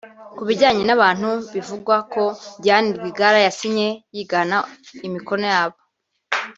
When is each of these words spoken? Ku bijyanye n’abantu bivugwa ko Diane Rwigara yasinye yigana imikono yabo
Ku 0.37 0.41
bijyanye 0.49 0.83
n’abantu 0.85 1.29
bivugwa 1.53 1.95
ko 2.13 2.23
Diane 2.63 2.89
Rwigara 2.97 3.39
yasinye 3.45 3.87
yigana 4.15 4.57
imikono 5.07 5.45
yabo 5.55 5.77